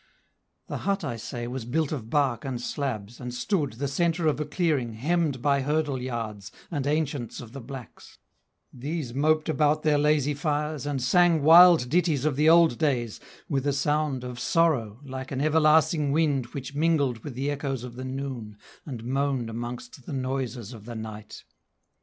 The 0.65 0.77
hut, 0.79 1.03
I 1.03 1.15
say, 1.15 1.45
was 1.45 1.63
built 1.63 1.91
of 1.91 2.09
bark 2.09 2.43
and 2.43 2.59
slabs, 2.59 3.19
And 3.19 3.31
stood, 3.31 3.73
the 3.73 3.87
centre 3.87 4.25
of 4.25 4.39
a 4.39 4.45
clearing, 4.45 4.93
hemmed 4.93 5.43
By 5.43 5.61
hurdle 5.61 6.01
yards, 6.01 6.51
and 6.71 6.87
ancients 6.87 7.39
of 7.39 7.51
the 7.51 7.61
blacks; 7.61 8.17
These 8.73 9.13
moped 9.13 9.47
about 9.47 9.83
their 9.83 9.99
lazy 9.99 10.33
fires, 10.33 10.87
and 10.87 10.99
sang 11.03 11.43
Wild 11.43 11.87
ditties 11.87 12.25
of 12.25 12.35
the 12.35 12.49
old 12.49 12.79
days, 12.79 13.19
with 13.47 13.67
a 13.67 13.73
sound 13.73 14.23
Of 14.23 14.39
sorrow, 14.39 14.99
like 15.05 15.31
an 15.31 15.39
everlasting 15.39 16.11
wind 16.11 16.47
Which 16.47 16.73
mingled 16.73 17.19
with 17.23 17.35
the 17.35 17.51
echoes 17.51 17.83
of 17.83 17.95
the 17.95 18.03
noon 18.03 18.57
And 18.87 19.03
moaned 19.03 19.51
amongst 19.51 20.07
the 20.07 20.13
noises 20.13 20.73
of 20.73 20.85
the 20.85 20.95
night. 20.95 21.43